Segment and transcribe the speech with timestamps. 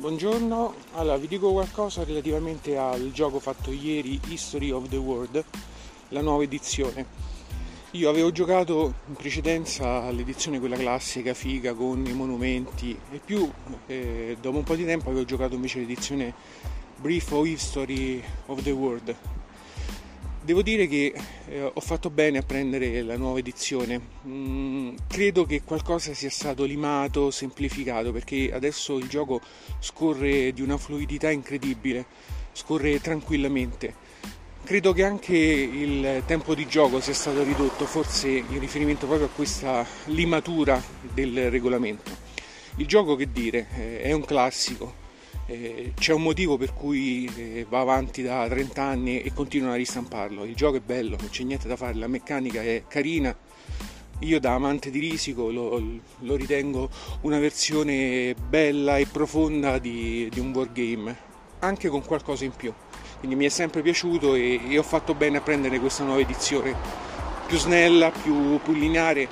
[0.00, 5.44] Buongiorno, allora vi dico qualcosa relativamente al gioco fatto ieri History of the World,
[6.08, 7.04] la nuova edizione.
[7.90, 13.46] Io avevo giocato in precedenza all'edizione quella classica, figa, con i monumenti e più,
[13.88, 16.32] eh, dopo un po' di tempo avevo giocato invece l'edizione
[16.96, 19.14] Brief of History of the World,
[20.50, 21.14] Devo dire che
[21.46, 24.00] eh, ho fatto bene a prendere la nuova edizione.
[24.26, 29.40] Mm, credo che qualcosa sia stato limato, semplificato, perché adesso il gioco
[29.78, 32.04] scorre di una fluidità incredibile,
[32.50, 33.94] scorre tranquillamente.
[34.64, 39.32] Credo che anche il tempo di gioco sia stato ridotto, forse in riferimento proprio a
[39.32, 40.82] questa limatura
[41.14, 42.10] del regolamento.
[42.78, 45.09] Il gioco, che dire, eh, è un classico,
[45.50, 49.76] eh, c'è un motivo per cui eh, va avanti da 30 anni e continuano a
[49.76, 50.44] ristamparlo.
[50.44, 53.36] Il gioco è bello, non c'è niente da fare, la meccanica è carina.
[54.20, 55.82] Io da amante di Risico lo,
[56.18, 56.88] lo ritengo
[57.22, 61.16] una versione bella e profonda di, di un wargame,
[61.60, 62.72] anche con qualcosa in più.
[63.18, 67.08] Quindi mi è sempre piaciuto e, e ho fatto bene a prendere questa nuova edizione
[67.46, 69.28] più snella, più, più lineare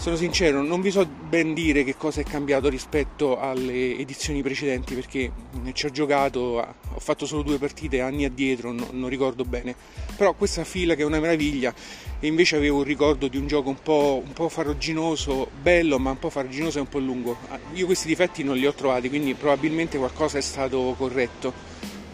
[0.00, 4.94] sono sincero, non vi so ben dire che cosa è cambiato rispetto alle edizioni precedenti
[4.94, 5.30] perché
[5.74, 9.74] ci ho giocato, ho fatto solo due partite anni addietro, no, non ricordo bene.
[10.16, 11.74] Però questa fila che è una meraviglia
[12.18, 16.12] e invece avevo un ricordo di un gioco un po', un po farraginoso, bello ma
[16.12, 17.36] un po' farraginoso e un po' lungo.
[17.48, 21.52] Ah, io questi difetti non li ho trovati, quindi probabilmente qualcosa è stato corretto.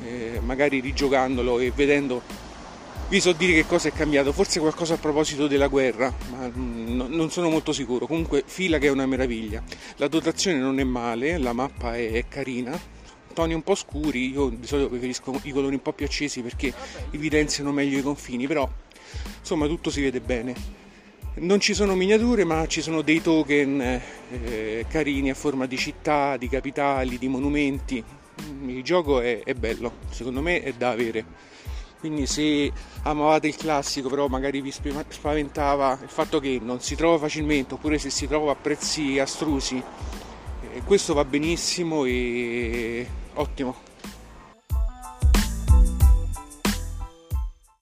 [0.04, 2.20] Eh, magari rigiocandolo e vedendo
[3.08, 7.02] vi so dire che cosa è cambiato, forse qualcosa a proposito della guerra, ma mm,
[7.08, 8.06] non sono molto sicuro.
[8.06, 9.62] Comunque fila che è una meraviglia.
[9.96, 12.78] La dotazione non è male, la mappa è carina,
[13.32, 16.72] toni un po' scuri, io di solito preferisco i colori un po' più accesi perché
[17.12, 18.68] evidenziano meglio i confini, però
[19.38, 20.54] insomma tutto si vede bene.
[21.34, 26.36] Non ci sono miniature ma ci sono dei token eh, carini a forma di città,
[26.36, 28.02] di capitali, di monumenti.
[28.66, 31.24] Il gioco è, è bello, secondo me è da avere
[31.98, 32.70] quindi se
[33.02, 37.98] amavate il classico però magari vi spaventava il fatto che non si trova facilmente oppure
[37.98, 39.82] se si trova a prezzi astrusi.
[40.84, 43.94] Questo va benissimo e ottimo